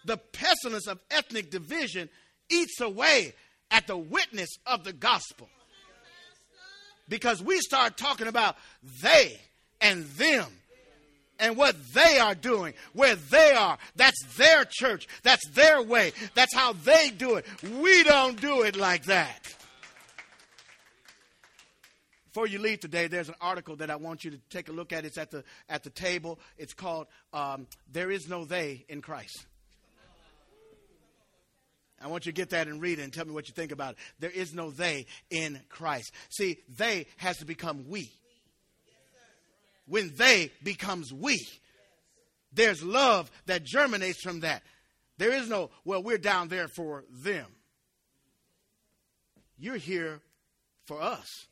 [0.05, 2.09] the pestilence of ethnic division
[2.51, 3.35] eats away
[3.71, 5.49] at the witness of the gospel.
[7.09, 8.57] Because we start talking about
[9.03, 9.39] they
[9.81, 10.47] and them
[11.38, 13.79] and what they are doing, where they are.
[13.97, 15.09] That's their church.
[15.23, 16.12] That's their way.
[16.35, 17.47] That's how they do it.
[17.81, 19.55] We don't do it like that.
[22.27, 24.92] Before you leave today, there's an article that I want you to take a look
[24.92, 25.05] at.
[25.05, 26.40] It's at the at the table.
[26.59, 29.47] It's called um, "There Is No They in Christ."
[32.03, 33.73] I want you to get that and read it and tell me what you think
[33.73, 33.99] about it.
[34.18, 36.12] There is no they in Christ.
[36.29, 38.11] See, they has to become we
[39.87, 41.47] when they becomes we.
[42.53, 44.62] There's love that germinates from that.
[45.18, 47.47] There is no, well, we're down there for them.
[49.57, 50.20] You're here
[50.87, 51.47] for us,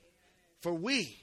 [0.60, 1.16] for we.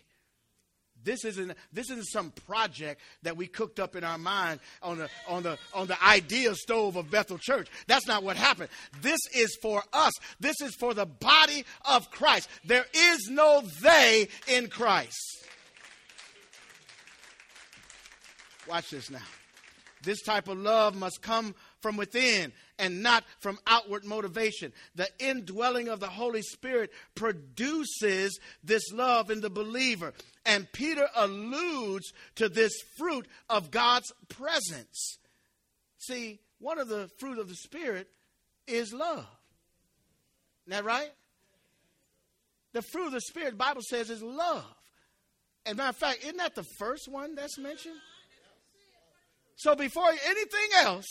[1.03, 5.09] This isn't this isn't some project that we cooked up in our mind on the
[5.27, 7.69] on the on the idea stove of Bethel Church.
[7.87, 8.69] That's not what happened.
[9.01, 10.13] This is for us.
[10.41, 12.49] This is for the body of Christ.
[12.65, 15.17] There is no they in Christ.
[18.69, 19.17] Watch this now.
[20.03, 24.71] This type of love must come from within and not from outward motivation.
[24.95, 30.13] The indwelling of the Holy Spirit produces this love in the believer.
[30.45, 35.17] And Peter alludes to this fruit of God's presence.
[35.97, 38.07] See, one of the fruit of the Spirit
[38.67, 39.25] is love.
[40.67, 41.09] Isn't that right?
[42.73, 44.63] The fruit of the Spirit, the Bible says, is love.
[45.65, 47.97] And matter of fact, isn't that the first one that's mentioned?
[49.59, 51.05] So before anything else,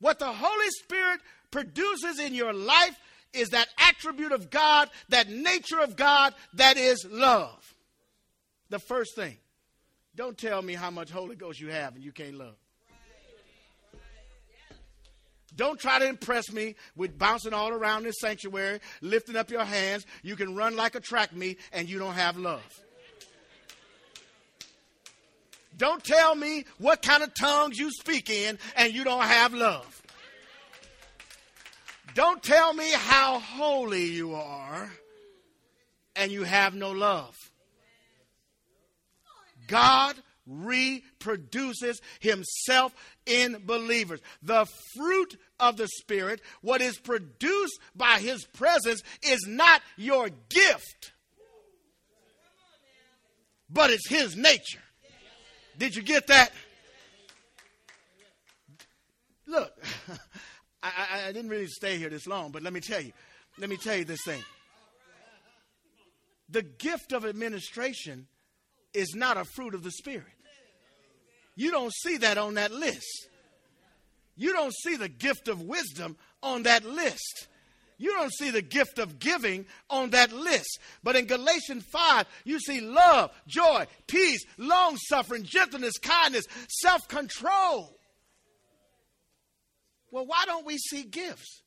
[0.00, 1.20] what the Holy Spirit
[1.50, 2.98] produces in your life
[3.32, 7.74] is that attribute of God, that nature of God that is love.
[8.68, 9.38] The first thing.
[10.14, 12.56] Don't tell me how much Holy Ghost you have and you can't love.
[15.56, 20.04] Don't try to impress me with bouncing all around this sanctuary, lifting up your hands.
[20.22, 22.82] You can run like a track meet and you don't have love.
[25.76, 30.02] Don't tell me what kind of tongues you speak in and you don't have love.
[32.14, 34.90] Don't tell me how holy you are
[36.14, 37.34] and you have no love.
[39.66, 40.16] God
[40.46, 42.94] reproduces himself
[43.26, 44.20] in believers.
[44.42, 44.66] The
[44.96, 51.12] fruit of the Spirit, what is produced by his presence, is not your gift,
[53.70, 54.82] but it's his nature.
[55.82, 56.52] Did you get that?
[59.48, 59.72] Look,
[60.84, 63.10] I, I, didn't really stay here this long, but let me tell you,
[63.58, 64.40] let me tell you this thing.
[66.50, 68.28] The gift of administration
[68.94, 70.28] is not a fruit of the Spirit.
[71.56, 73.26] You don't see that on that list.
[74.36, 77.48] You don't see the gift of wisdom on that list.
[78.02, 80.80] You don't see the gift of giving on that list.
[81.04, 87.96] But in Galatians 5, you see love, joy, peace, long suffering, gentleness, kindness, self control.
[90.10, 91.62] Well, why don't we see gifts?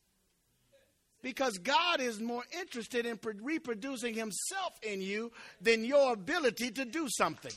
[1.21, 5.31] Because God is more interested in reproducing Himself in you
[5.61, 7.53] than your ability to do something.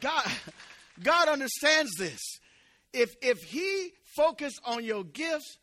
[0.00, 0.30] God,
[1.02, 2.20] God understands this.
[2.92, 5.58] If, if He focused on your gifts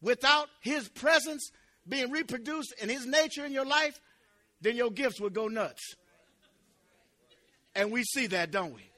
[0.00, 1.50] without His presence
[1.88, 4.00] being reproduced in His nature in your life,
[4.60, 5.94] then your gifts would go nuts.
[7.74, 8.90] And we see that, don't we?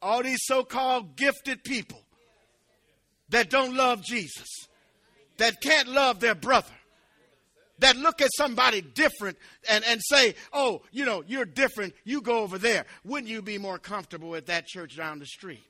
[0.00, 2.02] All these so called gifted people
[3.28, 4.48] that don't love Jesus,
[5.36, 6.72] that can't love their brother,
[7.78, 9.38] that look at somebody different
[9.68, 12.84] and, and say, oh, you know, you're different, you go over there.
[13.04, 15.62] Wouldn't you be more comfortable at that church down the street?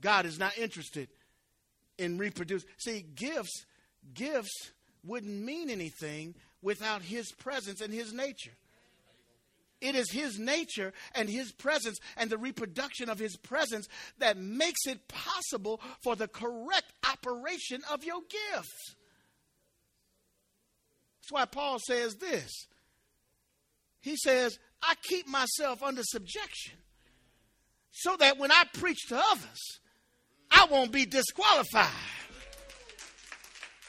[0.00, 1.08] God is not interested
[1.98, 2.68] in reproducing.
[2.78, 3.66] See, gifts,
[4.14, 4.72] gifts
[5.04, 8.52] wouldn't mean anything without his presence and his nature.
[9.80, 13.88] It is His nature and His presence and the reproduction of His presence
[14.18, 18.94] that makes it possible for the correct operation of your gifts.
[21.20, 22.50] That's why Paul says this.
[24.00, 26.74] He says, I keep myself under subjection
[27.92, 29.80] so that when I preach to others,
[30.50, 31.88] I won't be disqualified.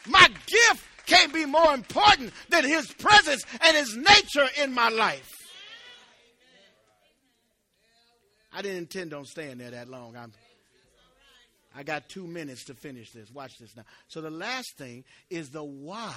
[0.07, 5.29] My gift can't be more important than His presence and His nature in my life.
[8.53, 10.15] I didn't intend on staying there that long.
[10.15, 10.33] I'm,
[11.75, 13.31] I got two minutes to finish this.
[13.31, 13.83] Watch this now.
[14.07, 16.15] So the last thing is the why.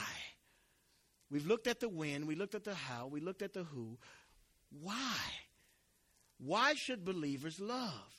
[1.30, 3.98] We've looked at the when, we looked at the how, we looked at the who.
[4.82, 5.16] Why?
[6.38, 8.13] Why should believers love?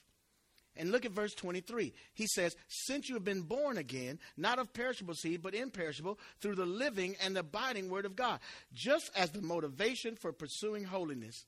[0.77, 1.93] And look at verse 23.
[2.13, 6.55] He says, Since you have been born again, not of perishable seed, but imperishable, through
[6.55, 8.39] the living and abiding word of God.
[8.73, 11.45] Just as the motivation for pursuing holiness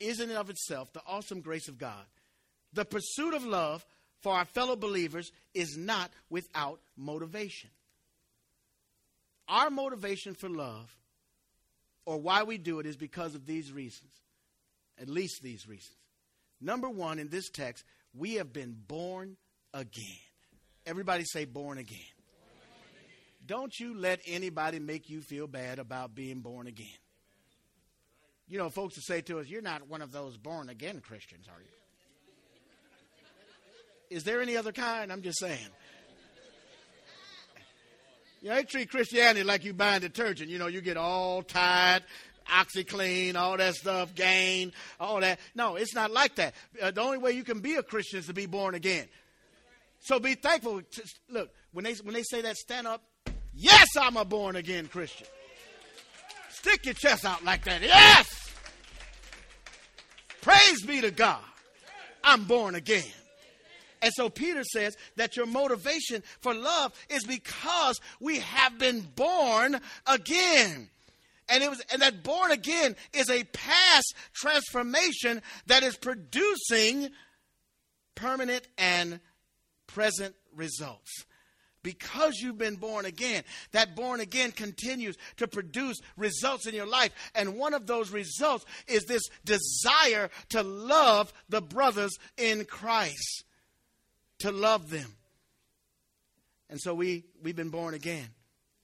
[0.00, 2.04] is in and of itself the awesome grace of God.
[2.72, 3.84] The pursuit of love
[4.20, 7.70] for our fellow believers is not without motivation.
[9.48, 10.94] Our motivation for love,
[12.04, 14.12] or why we do it, is because of these reasons.
[15.00, 15.96] At least these reasons.
[16.60, 17.84] Number one, in this text,
[18.14, 19.36] we have been born
[19.72, 20.18] again.
[20.86, 21.98] Everybody say, born again.
[23.46, 26.86] Don't you let anybody make you feel bad about being born again.
[28.46, 31.46] You know, folks will say to us, You're not one of those born again Christians,
[31.48, 31.68] are you?
[34.10, 35.12] Is there any other kind?
[35.12, 35.58] I'm just saying.
[38.40, 40.48] You know, they treat Christianity like you buying detergent.
[40.48, 42.04] You know, you get all Tide,
[42.48, 45.38] OxiClean, all that stuff, gain, all that.
[45.54, 46.54] No, it's not like that.
[46.80, 49.06] Uh, the only way you can be a Christian is to be born again.
[50.00, 50.82] So be thankful.
[51.28, 53.02] Look, when they when they say that, stand up.
[53.54, 55.26] Yes, I'm a born again Christian.
[56.50, 57.82] Stick your chest out like that.
[57.82, 58.26] Yes!
[60.40, 61.42] Praise be to God.
[62.22, 63.04] I'm born again.
[64.00, 69.80] And so Peter says that your motivation for love is because we have been born
[70.06, 70.88] again.
[71.48, 77.10] And it was and that born again is a past transformation that is producing
[78.14, 79.20] permanent and
[79.86, 81.24] present results
[81.82, 87.12] because you've been born again, that born again continues to produce results in your life.
[87.34, 93.44] And one of those results is this desire to love the brothers in Christ,
[94.40, 95.14] to love them.
[96.68, 98.28] And so we, we've been born again.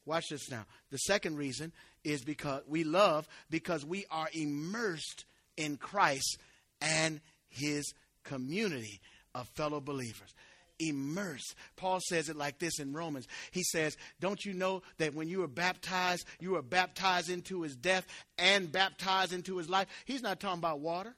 [0.06, 0.66] Watch this now.
[0.90, 5.24] The second reason is because we love because we are immersed
[5.56, 6.38] in Christ
[6.80, 7.94] and his
[8.24, 9.00] community
[9.34, 10.34] of fellow believers.
[10.80, 11.54] immersed.
[11.76, 13.28] Paul says it like this in Romans.
[13.52, 17.76] He says, Don't you know that when you were baptized, you were baptized into his
[17.76, 18.04] death
[18.38, 19.86] and baptized into his life?
[20.04, 21.14] He's not talking about water.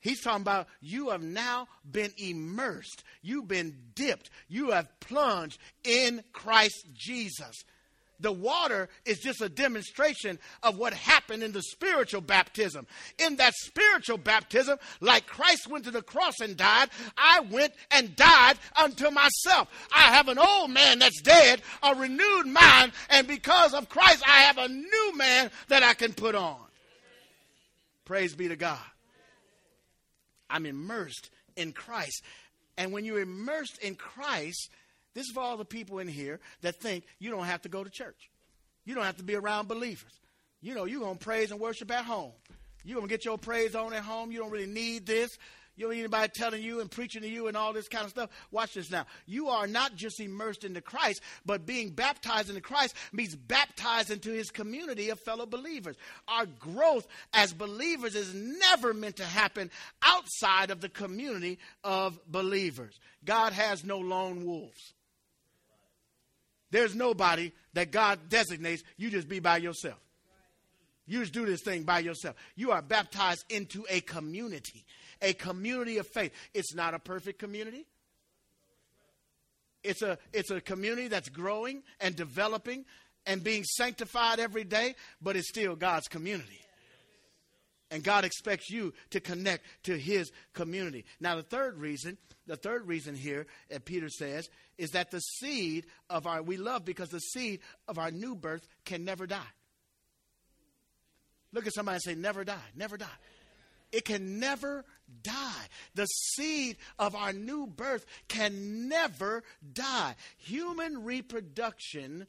[0.00, 3.04] He's talking about you have now been immersed.
[3.22, 4.30] You've been dipped.
[4.48, 7.64] You have plunged in Christ Jesus.
[8.20, 12.86] The water is just a demonstration of what happened in the spiritual baptism.
[13.18, 18.14] In that spiritual baptism, like Christ went to the cross and died, I went and
[18.16, 19.68] died unto myself.
[19.94, 24.42] I have an old man that's dead, a renewed mind, and because of Christ, I
[24.42, 26.60] have a new man that I can put on.
[28.04, 28.78] Praise be to God.
[30.50, 32.22] I'm immersed in Christ.
[32.76, 34.70] And when you're immersed in Christ,
[35.14, 37.84] this is for all the people in here that think you don't have to go
[37.84, 38.30] to church.
[38.84, 40.12] You don't have to be around believers.
[40.60, 42.32] You know, you're going to praise and worship at home.
[42.84, 44.32] You're going to get your praise on at home.
[44.32, 45.36] You don't really need this.
[45.80, 48.10] You don't need anybody telling you and preaching to you and all this kind of
[48.10, 48.28] stuff.
[48.50, 49.06] Watch this now.
[49.24, 54.30] You are not just immersed into Christ, but being baptized into Christ means baptized into
[54.30, 55.96] his community of fellow believers.
[56.28, 59.70] Our growth as believers is never meant to happen
[60.02, 63.00] outside of the community of believers.
[63.24, 64.92] God has no lone wolves.
[66.70, 69.98] There's nobody that God designates, you just be by yourself.
[71.06, 72.36] You just do this thing by yourself.
[72.54, 74.84] You are baptized into a community,
[75.22, 76.32] a community of faith.
[76.54, 77.86] It's not a perfect community.
[79.82, 82.84] It's a, it's a community that's growing and developing
[83.26, 86.60] and being sanctified every day, but it's still God's community.
[87.90, 91.04] And God expects you to connect to his community.
[91.18, 94.48] Now, the third reason, the third reason here, that Peter says,
[94.78, 98.66] is that the seed of our, we love because the seed of our new birth
[98.84, 99.40] can never die.
[101.52, 103.06] Look at somebody and say, never die, never die.
[103.92, 104.84] It can never
[105.22, 105.66] die.
[105.94, 110.14] The seed of our new birth can never die.
[110.38, 112.26] Human reproduction,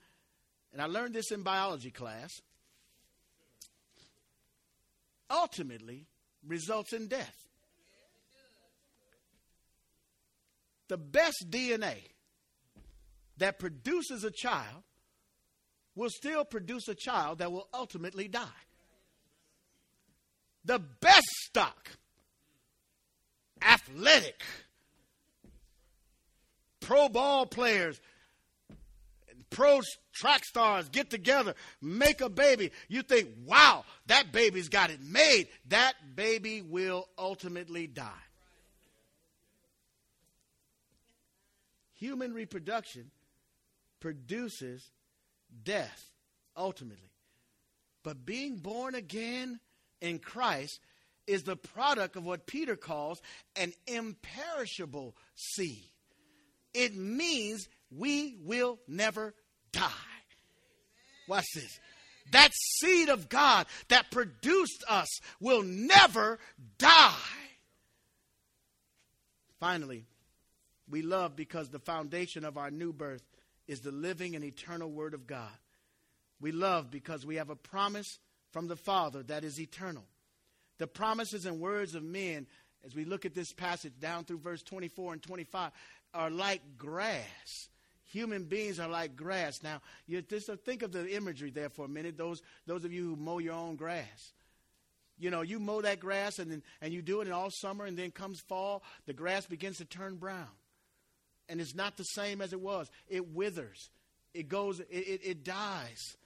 [0.74, 2.32] and I learned this in biology class,
[5.30, 6.08] ultimately
[6.46, 7.48] results in death.
[10.88, 11.96] The best DNA
[13.38, 14.84] that produces a child
[15.96, 18.48] will still produce a child that will ultimately die.
[20.64, 21.90] The best stock,
[23.62, 24.44] athletic,
[26.80, 28.00] pro ball players,
[29.50, 29.82] pro
[30.14, 32.72] track stars get together, make a baby.
[32.90, 35.48] You think, wow, that baby's got it made.
[35.70, 38.12] That baby will ultimately die.
[41.96, 43.12] Human reproduction
[44.00, 44.90] produces
[45.64, 46.10] death
[46.58, 47.12] ultimately.
[48.04, 49.60] But being born again
[50.02, 50.80] in Christ
[51.28, 53.22] is the product of what Peter calls
[53.56, 55.86] an imperishable seed.
[56.74, 59.34] It means we will never
[59.72, 59.92] die.
[61.28, 61.80] Watch this.
[62.32, 65.08] That seed of God that produced us
[65.40, 66.40] will never
[66.78, 67.14] die.
[69.60, 70.06] Finally,
[70.90, 73.24] we love because the foundation of our new birth
[73.68, 75.52] is the living and eternal Word of God.
[76.40, 78.20] We love because we have a promise
[78.52, 80.06] from the Father that is eternal.
[80.78, 82.48] The promises and words of men,
[82.86, 85.72] as we look at this passage down through verse 24 and 25,
[86.14, 87.70] are like grass
[88.12, 89.64] Human beings are like grass.
[89.64, 92.18] Now, you just think of the imagery there for a minute.
[92.18, 94.34] Those those of you who mow your own grass.
[95.18, 97.98] You know, you mow that grass and then, and you do it all summer, and
[97.98, 100.50] then comes fall, the grass begins to turn brown,
[101.48, 102.90] and it's not the same as it was.
[103.08, 103.90] It withers.
[104.34, 104.80] It goes.
[104.82, 106.18] It, it, it dies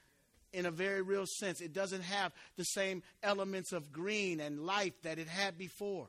[0.55, 1.61] in a very real sense.
[1.61, 6.07] It doesn't have the same elements of green and life that it had before.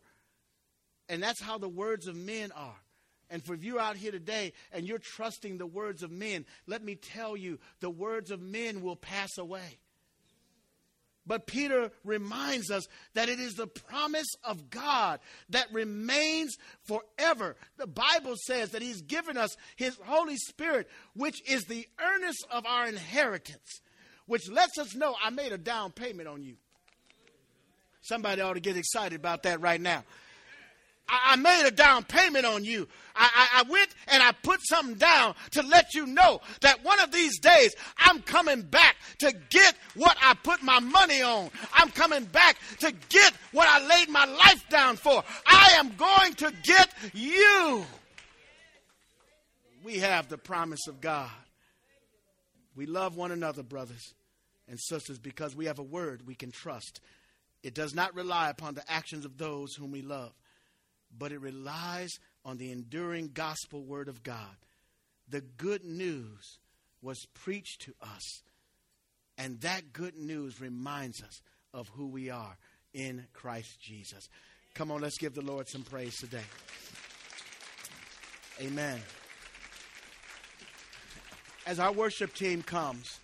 [1.09, 2.81] And that's how the words of men are.
[3.29, 6.95] And for you out here today and you're trusting the words of men, let me
[6.95, 9.79] tell you, the words of men will pass away.
[11.27, 15.19] But Peter reminds us that it is the promise of God
[15.51, 17.57] that remains forever.
[17.79, 22.65] The Bible says that He's given us His Holy Spirit, which is the earnest of
[22.65, 23.81] our inheritance,
[24.27, 26.57] which lets us know I made a down payment on you.
[28.03, 30.05] Somebody ought to get excited about that right now.
[31.09, 32.89] I, made a down payment on you.
[33.15, 36.99] I, I, I, went and I put something down to let you know that one
[37.01, 41.51] of these days I'm coming back to get what I put my money on.
[41.73, 45.23] I'm coming back to get what I laid my life down for.
[45.47, 47.85] I am going to get you.
[49.85, 51.31] We have the promise of God.
[52.75, 54.13] We love one another, brothers
[54.69, 57.01] and sisters, because we have a word we can trust.
[57.63, 60.33] It does not rely upon the actions of those whom we love
[61.19, 64.57] but it relies on the enduring gospel word of God.
[65.29, 66.59] The good news
[67.03, 68.43] was preached to us,
[69.37, 71.43] and that good news reminds us
[71.75, 72.57] of who we are
[72.95, 74.29] in Christ Jesus.
[74.75, 76.45] Come on, let's give the Lord some praise today.
[78.61, 79.01] Amen.
[81.67, 83.19] As our worship team comes,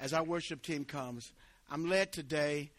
[0.00, 1.32] as our worship team comes,
[1.70, 2.70] I'm led today